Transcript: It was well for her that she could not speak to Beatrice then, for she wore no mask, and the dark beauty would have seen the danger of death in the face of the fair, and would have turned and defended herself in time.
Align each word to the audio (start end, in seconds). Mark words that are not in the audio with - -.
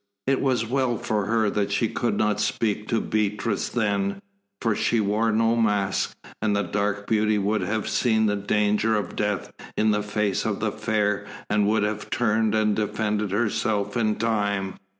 It 0.25 0.41
was 0.41 0.65
well 0.65 0.97
for 0.97 1.27
her 1.27 1.47
that 1.51 1.71
she 1.71 1.87
could 1.87 2.17
not 2.17 2.39
speak 2.39 2.87
to 2.87 2.99
Beatrice 2.99 3.69
then, 3.69 4.19
for 4.59 4.75
she 4.75 4.99
wore 4.99 5.31
no 5.31 5.55
mask, 5.55 6.17
and 6.41 6.55
the 6.55 6.63
dark 6.63 7.05
beauty 7.05 7.37
would 7.37 7.61
have 7.61 7.87
seen 7.87 8.25
the 8.25 8.35
danger 8.35 8.95
of 8.95 9.15
death 9.15 9.53
in 9.77 9.91
the 9.91 10.01
face 10.01 10.43
of 10.43 10.59
the 10.59 10.71
fair, 10.71 11.27
and 11.51 11.67
would 11.67 11.83
have 11.83 12.09
turned 12.09 12.55
and 12.55 12.75
defended 12.75 13.29
herself 13.29 13.95
in 13.95 14.15
time. 14.15 14.79